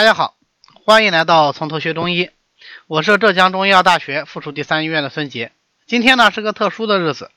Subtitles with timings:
[0.00, 0.34] 大家好，
[0.86, 2.30] 欢迎来到从头学中医。
[2.86, 5.52] 我是浙江中医药大学附属第三医院的孙杰。
[5.86, 7.30] 今天呢是个特殊的日子，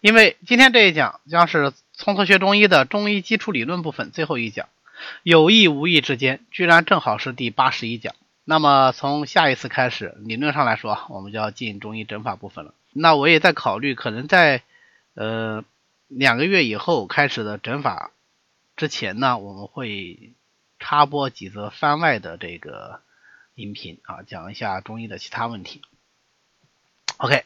[0.00, 4.68] 因为今天这一讲将是从头学中医的中医基础理论部分最后一讲。
[5.22, 8.16] 有意无意之间，居然正好是第八十一讲。
[8.44, 12.74] 那么从下一次开始，理论上来说，我们就要进中医诊法部分了。
[12.92, 14.62] 那我也在考虑，可能在
[15.14, 15.62] 呃
[16.08, 18.10] 两个月以后开始的诊法
[18.76, 20.32] 之前呢，我们会
[20.88, 23.02] 插播几则番外的这个
[23.54, 25.82] 音频啊，讲一下中医的其他问题。
[27.18, 27.44] OK，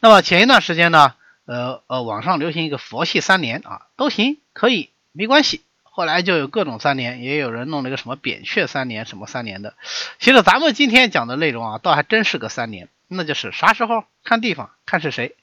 [0.00, 1.14] 那么前一段时间呢，
[1.44, 5.62] 呃呃，网上流行一个佛系三年啊，都行，可以，没关系。
[5.84, 9.76] 后来就有各种三年，也有人弄了一个什么扁鹊三年，什么三年的。
[10.18, 15.36] 其实咱们今天讲的内容啊，倒还真是个三年，那就是啥时候看地方，看是谁，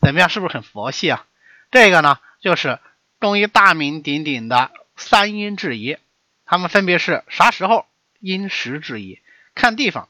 [0.00, 1.26] 怎么样，是不是很佛系啊？
[1.72, 2.78] 这个呢，就是
[3.18, 5.98] 中医大名鼎鼎的三阴治宜，
[6.46, 7.86] 他们分别是啥时候
[8.20, 9.20] 因时制宜，
[9.54, 10.08] 看地方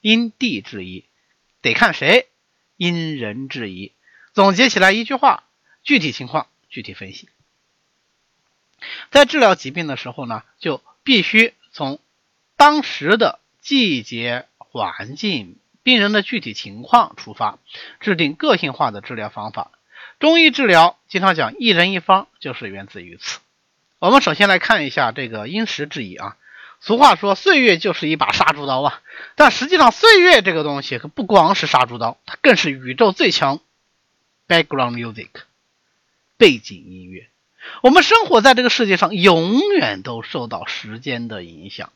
[0.00, 1.04] 因地制宜，
[1.60, 2.28] 得看谁
[2.76, 3.92] 因人制宜。
[4.32, 5.44] 总结起来一句话，
[5.82, 7.28] 具体情况具体分析。
[9.10, 12.00] 在治疗疾病的时候呢，就必须从
[12.56, 17.58] 当时的季节、环境、病人的具体情况出发，
[18.00, 19.70] 制定个性化的治疗方法。
[20.18, 23.40] 中医治疗经常讲一人一方，就是源自于此。
[24.02, 26.36] 我们首先来看一下这个因时制宜啊。
[26.80, 29.00] 俗话说，岁月就是一把杀猪刀啊。
[29.36, 33.60] 但实际上，岁月这个东西可不光是杀猪刀，它更是宇宙最强
[34.48, 35.28] background music
[36.36, 37.28] 背景音乐。
[37.80, 41.92] 我们生活在这个世界上，永远都受到时间的影响。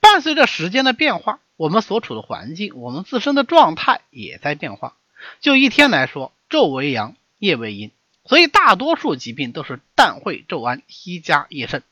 [0.00, 4.96] 伴随着时间的变化，我们所处的环境，我们自身的状态也在变化。
[5.40, 7.90] 就一天来说，昼为阳，夜为阴，
[8.24, 11.82] 所以大多数疾病都是旦会昼安，夕加夜盛。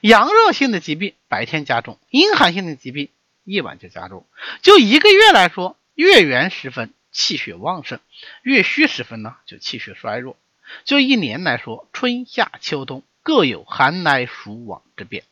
[0.00, 3.08] 阳热性的疾病白天加重，阴寒性的疾病
[3.44, 4.26] 夜晚就加重。
[4.62, 7.98] 就一个月来说，月圆时分气血旺盛，
[8.42, 10.36] 月虚时分呢就气血衰弱。
[10.84, 15.24] 就一年来说，春夏秋冬各有寒来暑往之变。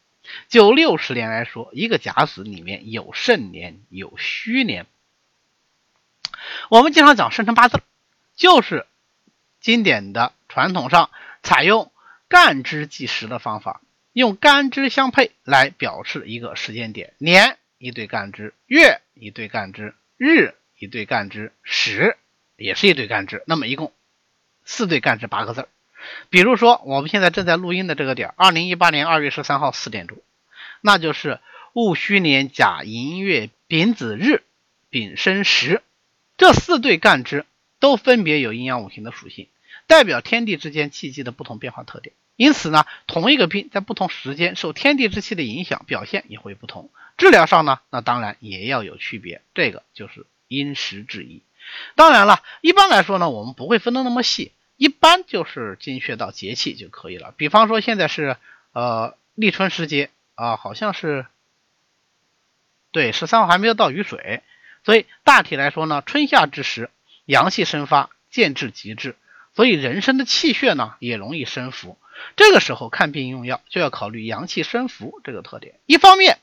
[0.48, 4.86] 就六十年来说，一个甲子里面有盛年，有虚年。
[6.68, 7.80] 我们经常讲生辰八字，
[8.36, 8.86] 就是
[9.60, 11.08] 经典的传统上
[11.42, 11.90] 采用
[12.28, 13.80] 干支计时的方法，
[14.12, 17.14] 用干支相配来表示一个时间点。
[17.16, 22.18] 年一对干支，月一对干支，日一对干支，时
[22.56, 23.42] 也是一对干支。
[23.46, 23.94] 那么一共。
[24.62, 25.66] 四对干支八个字
[26.28, 30.18] 比如说我们现在正在录音的这个点，二零一八年二月十三号四点钟，
[30.80, 31.40] 那就是
[31.72, 34.42] 戊戌年甲寅月丙子日
[34.88, 35.82] 丙申时，
[36.36, 37.46] 这四对干支
[37.80, 39.48] 都分别有阴阳五行的属性，
[39.90, 42.14] 代表天地之间气机的不同变化特点。
[42.36, 46.90] 因此呢，同一个病在不同时间受天地之气的影响，表现也会不同。
[47.18, 51.42] 治疗上呢，那当然也要有区别，这个就是因时制宜。
[51.96, 54.52] 当然了，一般来说呢，我们不会分得那么细。
[54.76, 57.34] 一般就是精确到节气就可以了。
[57.36, 58.36] 比方说现在是
[58.72, 61.26] 呃立春时节啊，好像是
[62.92, 64.42] 对十三号还没有到雨水，
[64.84, 66.90] 所以大体来说呢，春夏之时
[67.26, 69.16] 阳气生发，渐至极致，
[69.54, 71.98] 所以人生的气血呢也容易生浮。
[72.36, 75.74] 这个时候看病用药就要考虑阳气生浮这个特点。
[75.86, 76.38] 一方面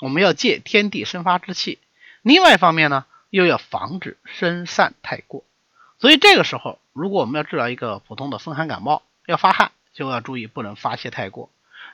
[0.00, 1.78] 我们要借天地生发之气，
[2.22, 5.44] 另外一方面呢又要防止生散太过。
[5.98, 11.48] 所以这个时候，如果我们要治疗一个普通的风寒感冒，要发汗，就要注意不能发泄太过。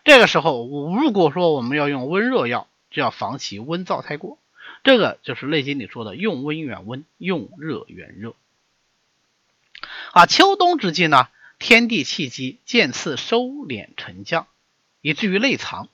[0.05, 4.39] 这个时候，如果说我们要用温热药，就要防其温燥太过。
[4.83, 8.35] 这个就是《内经》里说的“用温远温，用热远热”。
[10.13, 14.47] 啊，秋冬之际呢，天地气机渐次收敛沉降，
[15.01, 15.89] 以至于内藏，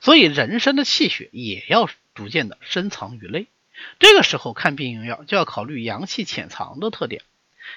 [0.00, 3.46] 所以人生的气血也要逐渐的深藏于内。
[3.98, 7.22] 这个时候看病用药，就要考虑阳气潜藏的特点。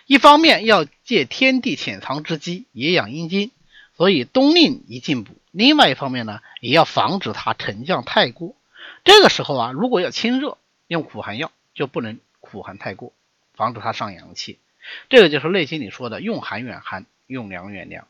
[0.07, 3.51] 一方面要借天地潜藏之机，也养阴经，
[3.95, 8.55] 所以冬令宜进补；另外一方面呢，也要防止它沉降太过。
[9.03, 10.57] 这个时候啊，如果要清热，
[10.87, 13.13] 用苦寒药就不能苦寒太过，
[13.53, 14.59] 防止它伤阳气。
[15.09, 18.07] 这个就是《内经》里说的“用寒远寒，用凉远凉”。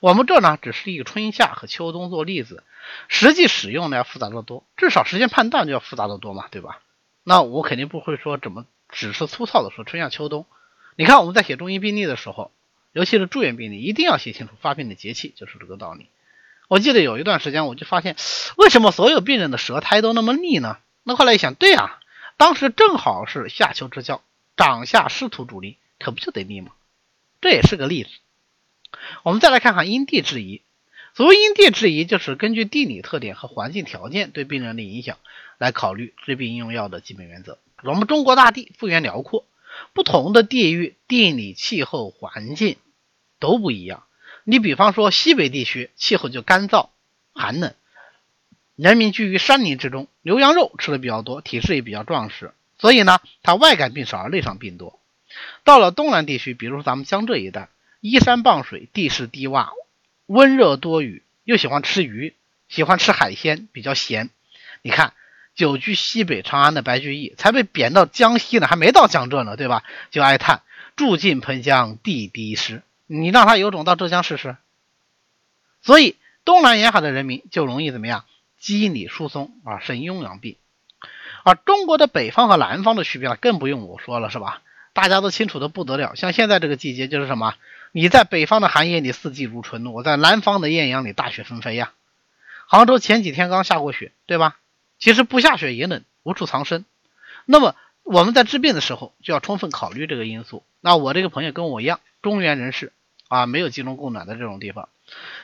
[0.00, 2.62] 我们这呢，只是一个春夏和秋冬做例子，
[3.08, 6.80] 实际使用呢要复杂的多，至少时间判断就要复杂的多嘛，对吧？
[7.24, 10.46] 那我肯定不会说怎么只是粗糙的说春夏秋冬。
[10.96, 12.52] 你看我们在写中医病历的时候，
[12.92, 16.08] 尤其是住院病历，一定要写清楚发病的节气，就是这个道理。
[16.68, 18.16] 我记得有一段时间，我就发现，
[18.56, 20.78] 为什么所有病人的舌苔都那么腻呢？
[21.02, 21.98] 那后来一想，对啊，
[22.36, 24.22] 当时正好是夏秋之交，
[24.56, 26.72] 长夏湿土主力，可不就得腻吗？
[27.40, 28.10] 这也是个例子。
[29.22, 30.62] 我们再来看看因地制宜，
[31.14, 35.18] 所谓因地制宜，就是根据地理特点和环境条件对病人的影响
[35.58, 37.58] 来考虑治病用药的基本原则。
[37.84, 39.44] 我们中国大地幅员辽阔，
[39.92, 42.76] 不同的地域、地理、气候环境
[43.38, 44.04] 都不一样。
[44.44, 46.88] 你比方说西北地区气候就干燥
[47.34, 47.74] 寒冷，
[48.74, 54.98] 人民居于山林之中，牛羊肉吃的比较多，体质也比较壮实，所以呢，它外感病少而内伤病多。
[55.64, 57.68] 到了东南地区，比如说咱们江浙一带，
[58.00, 59.70] 依山傍水，地势低洼。
[60.26, 62.34] 温热多雨，又喜欢吃鱼，
[62.68, 64.30] 喜欢吃海鲜，比较咸。
[64.82, 65.12] 你看，
[65.54, 69.84] 久居西北长安的白居易，才被贬到江西呢，还没到江浙呢，对吧？
[70.10, 70.62] 就哀叹
[70.96, 72.82] “住近盆江地低湿”。
[73.06, 74.56] 你让他有种到浙江试试。
[75.80, 78.24] 所以，东南沿海的人民就容易怎么样？
[78.58, 80.56] 肌理疏松啊，生痈疡病。
[81.44, 84.60] 而中国的北方和南方的区别呢，更不用我说了，是吧？
[84.98, 86.16] 大家都清楚的不得了。
[86.16, 87.54] 像现在这个季节，就是什么？
[87.92, 91.92] 你在北方的寒夜里四季如春，我在南方的艳阳里大雪纷飞呀。
[92.66, 94.56] 杭州前几天刚下过雪，对吧？
[94.98, 96.84] 其实不下雪也冷，无处藏身。
[97.44, 100.64] 那么我们在治病的时候就要充分考虑这个因素。
[100.80, 102.92] 那我这个朋友跟我一样，中原人士
[103.28, 104.88] 啊，没有集中供暖的这种地方，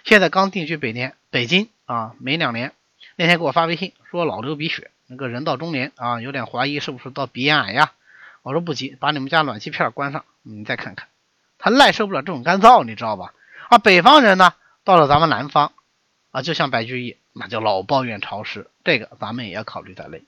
[0.03, 2.73] 现在刚定居北年北京啊，没两年。
[3.15, 7.93] 那天给我发微信说老流鼻血，那个人到中年啊，有点怀疑是不是到鼻咽癌呀？
[8.44, 11.08] 我说不急，把你们家暖气片关上，你再看看。
[11.56, 13.32] 他耐受不了这种干燥，你知道吧？
[13.70, 14.52] 啊，北方人呢，
[14.85, 15.73] 到了咱们南方，
[16.31, 20.23] 啊，就像白居易，那就老抱怨潮湿，这个咱们也要考虑在内。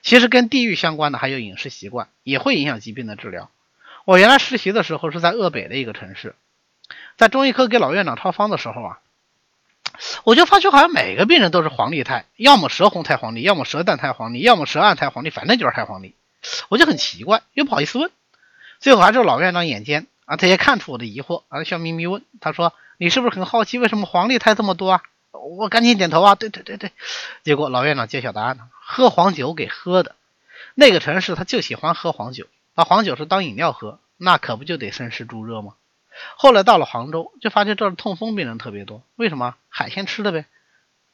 [0.00, 3.50] 其实跟地域相关的还有饮食习惯，也会影响疾病的治疗。
[4.06, 6.34] 我原来实习的时候是在鄂北的一个城市，
[7.18, 8.98] 在中医科给老院长抄方的时候啊，
[10.24, 16.14] 我就发觉好像每个病人都是黄历太，要么舌红太黄历，要么舌淡太黄历，要么舌暗太黄历，反正就是太黄历。
[16.68, 18.10] 我就很奇怪，又不好意思问，
[18.78, 20.06] 最后还是老院长眼尖。
[20.26, 26.90] 啊，他也看出我的疑惑，啊，笑眯眯问：“他说你是不是很好奇为什么黄历胎这么多啊？”我赶紧点头啊，对对对对。
[27.44, 30.16] 结果老院长揭晓答案了：喝黄酒给喝的。
[30.74, 35.74] 那个城市他就喜欢喝黄酒，把黄酒是当饮料喝，那可不就得生湿助热吗？
[36.34, 39.54] 后来到了杭州，就发现这儿痛风病人特别多，为什么？
[39.68, 40.44] 海鲜吃的呗。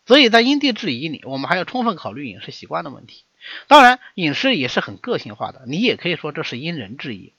[0.06, 3.24] 所以在因地制宜里，我们还要充分考虑饮食习惯的问题。
[3.66, 7.32] 当然，饮食也是很个性化的，你也可以说这是因人制宜。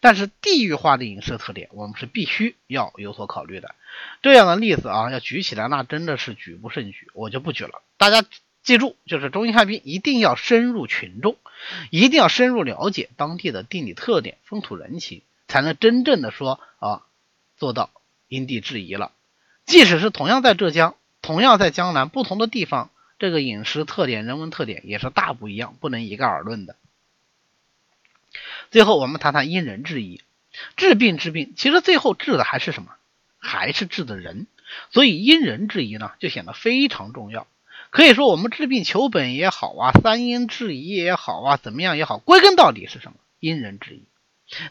[0.00, 3.74] 但是地域化的饮食特点，我们是必须要有所考虑的。
[4.22, 7.82] 这样的例子啊，要举起来，那真的是举不胜举，我就不举了。
[7.98, 8.24] 大家
[8.62, 11.36] 记住，就是中医看病一定要深入群众，
[11.90, 17.02] 一定要深入了解当地的地理特点、风土人情，才能真正的说啊，
[17.58, 17.90] 做到
[18.28, 19.12] 因地制宜了。
[19.66, 26.76] 即使是同样在浙江，同样在江南，不同的地方，这个饮食特点、人文特点也是大不一样，不能一概而论的。
[28.70, 30.20] 最后，我们谈谈因人制宜。
[30.76, 32.92] 治病治病，其实最后治的还是什么？
[33.38, 34.46] 还是治的人。
[34.90, 37.46] 所以因人制宜呢，就显得非常重要。
[37.90, 43.18] 可以说，我们治病求本也好啊，三因制宜也好啊，怎么样也好，归根到底是什么？
[43.38, 44.04] 因人制宜。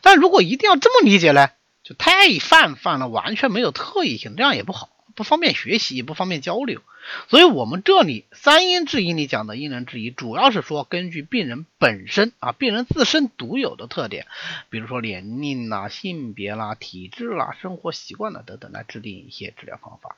[0.02, 1.50] 但如果一定要这么理解呢，
[1.84, 6.82] 就太泛泛了，完全没有特异性，这样也不好，不方便学习，也不方便交流。
[7.30, 14.28] 所以，我们这里三因治宜里讲的因人制宜，主要是说根据病人本身啊，病人自身独有的特点，
[14.70, 20.18] 比如说年龄啦、性别啦、体质啦、生活习惯啦等等，来制定一些治疗方法。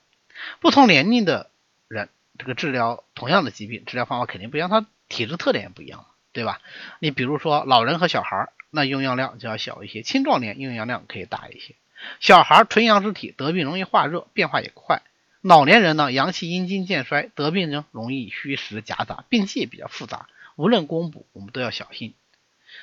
[0.61, 1.49] 不同年龄的
[1.87, 6.61] 人，这个治疗同样的疾病，治疗方法肯定不一样，他体质特点也不一样，对吧？
[6.99, 11.75] 你比如说老人和小孩，那用药量就要小一些；青壮年用药量可以大一些。
[12.19, 15.01] 小孩纯阳之体，得病容易化热，变化也快。
[15.41, 20.27] 老年人呢，阳气阴精渐衰，得病呢容易虚实夹杂，病机也比较复杂。
[20.55, 22.13] 无论公补，我们都要小心。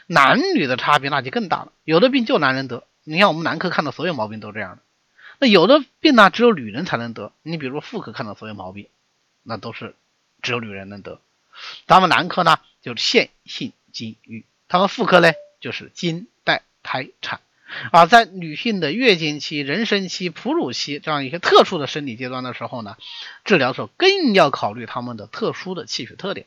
[0.07, 4.83] 男女的差别那就更大了，有的病就男人得，你看我们男科看到所有毛病都这样的。
[5.39, 8.89] 那有的病呢，只有女人才能得，你比如妇科看到所有毛病，
[9.43, 9.95] 那都是
[10.41, 11.21] 只有女人能得。
[11.87, 17.41] 咱们男科呢，就是腺性精郁，他们妇科呢，就是经带胎产。
[17.91, 22.97] 啊，在女性的月经期、妊娠期、哺乳期这样一些特殊的生理阶段的时候呢，
[23.45, 26.47] 治疗的时候更要考虑他们的特殊的气血特点。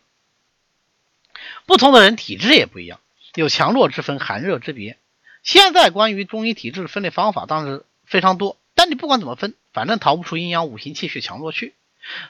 [1.65, 2.99] 不同的人体质也不一样，
[3.35, 4.97] 有强弱之分、寒热之别。
[5.43, 11.73] 现在关于中医体质分类方法当然非常多，但你不管怎么分，反正逃不出阴阳五行气血强弱去。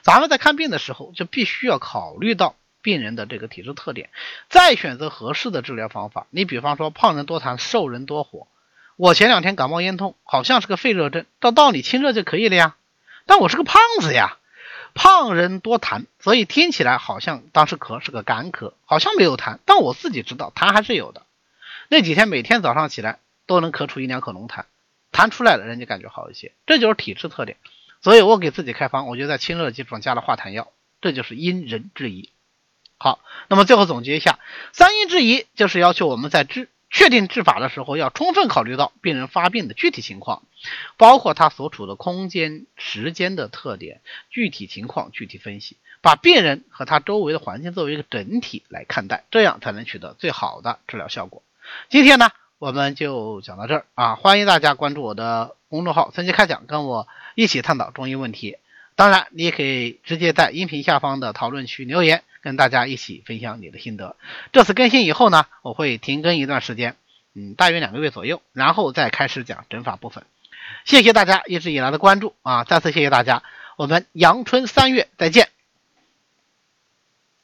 [0.02, 4.10] 咱们在看病的时候就必须要考虑到病人的这个体质特点，
[4.48, 6.26] 再选择合适的治疗方法。
[6.30, 8.48] 你比方说，胖人多痰，瘦人多火。
[8.98, 12.74] 我前两天感冒咽痛，好像是个肺热症，照道理清热就可以了呀。
[13.26, 14.38] 但我是个胖子呀，
[14.92, 21.22] 胖人多痰，所以听起来好像当时咳是个干咳，好像没有痰，但我自己知道痰还是有的。
[21.86, 24.64] 那几天每天早上起来都能咳出一两口浓痰，
[25.12, 27.56] 痰出来了人就感觉好一些，这就是体质特点。
[28.02, 32.30] 所以我给自己开方，我就在清热基础上加了化痰药，这就是因人制宜。
[32.98, 34.40] 好，那么最后总结一下，
[34.72, 40.42] 三因制宜就是要求我们在治确定治法的时候，要充分考虑到病人发病的具体情况，
[40.96, 51.42] 包括他所处的空间、时间的特点，具体情况具体分析，把病人和他周围的环境作为一个整体来看待，这样才能取得最好的治疗效果。
[51.88, 58.56] 今天呢，我们就讲到这儿啊，欢迎大家关注我的公众号“三七开讲”，跟我一起探讨中医问题。
[58.98, 62.24] 当然，你也可以直接在音频下方的讨论区留言。
[62.40, 64.14] 跟大家一起分享你的心得。
[64.52, 66.94] 这次更新以后呢，我会停更一段时间，
[67.34, 70.24] 嗯，大约两个月左右，然后再开始讲整法部分。
[70.84, 72.62] 谢谢大家一直以来的关注啊！
[72.62, 73.42] 再次谢谢大家，
[73.76, 75.48] 我们阳春三月再见。